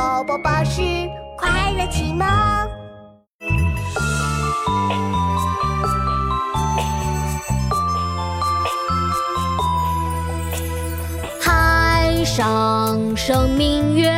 [0.00, 0.80] 宝宝巴士
[1.36, 2.26] 快乐启蒙。
[11.38, 14.10] 海上生明月，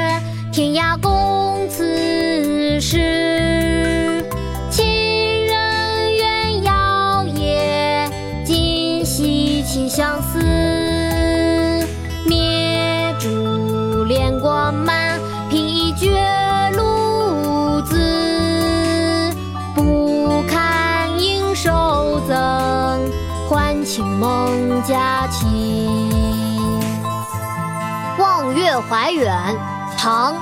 [0.53, 4.25] 天涯共此时。
[4.71, 4.85] 情
[5.49, 8.09] 人怨遥夜，
[8.45, 10.39] 今夕起相思。
[12.25, 15.12] 灭烛怜光满，
[23.95, 25.45] 请孟佳期。
[28.23, 29.37] 《望月怀远》
[29.99, 30.35] 唐·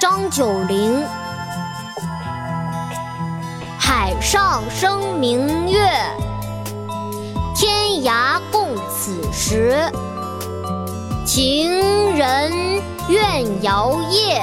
[0.00, 1.06] 张九龄。
[3.78, 5.78] 海上生明月，
[7.54, 9.80] 天涯共此时。
[11.24, 11.70] 情
[12.16, 14.42] 人怨遥夜，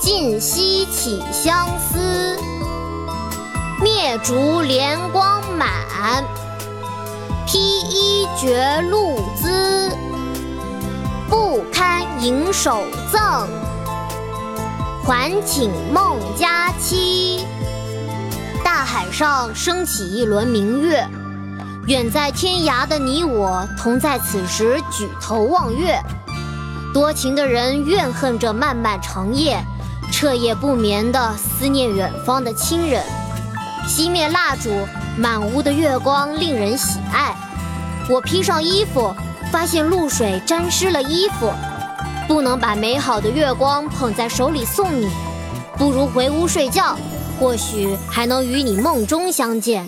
[0.00, 2.40] 竟夕起相思。
[3.82, 6.24] 灭烛怜光满，
[7.46, 9.90] 披衣觉露滋。
[11.28, 13.48] 不堪盈手赠，
[15.04, 17.46] 还请孟佳期。
[18.64, 21.06] 大海上升起一轮明月，
[21.86, 25.98] 远在天涯的你我，同在此时举头望月。
[26.92, 29.58] 多情的人怨恨着漫漫长夜，
[30.12, 33.02] 彻夜不眠地思念远方的亲人。
[33.88, 34.70] 熄灭蜡烛，
[35.16, 37.34] 满屋的月光令人喜爱。
[38.08, 39.14] 我披上衣服。
[39.50, 41.52] 发现露水沾湿了衣服，
[42.26, 45.10] 不能把美好的月光捧在手里送你，
[45.76, 46.96] 不如回屋睡觉，
[47.38, 49.86] 或许还能与你梦中相见。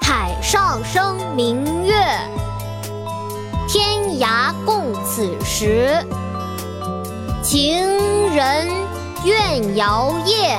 [0.00, 1.94] 海上生明月，
[3.68, 6.02] 天涯共此时。
[7.42, 7.78] 情
[8.34, 8.68] 人
[9.22, 10.56] 怨遥夜，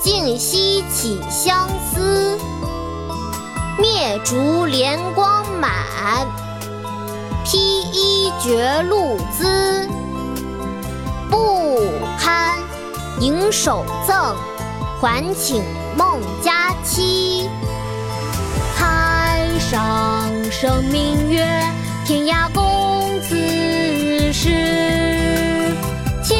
[0.00, 2.38] 竟夕起相思。
[3.78, 5.70] 灭烛怜光满。
[7.44, 7.58] 披
[7.92, 9.88] 衣觉露滋，
[11.30, 11.78] 不
[12.18, 12.58] 堪
[13.20, 14.34] 盈手赠，
[15.00, 15.62] 还请
[15.96, 17.48] 孟佳期。
[18.74, 21.46] 海上生明月，
[22.04, 24.50] 天涯共此时。
[26.24, 26.36] 情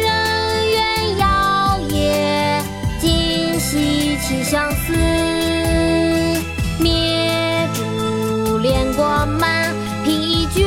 [0.00, 2.62] 人怨遥夜，
[3.00, 5.57] 今夕起相思。
[6.80, 9.74] 灭烛怜光满
[10.04, 10.64] 披衣觉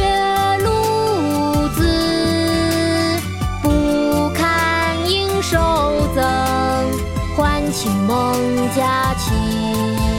[0.64, 3.20] 露滋
[3.62, 5.58] 不堪盈手
[6.14, 6.24] 赠
[7.36, 8.36] 还寝梦
[8.76, 10.11] 佳期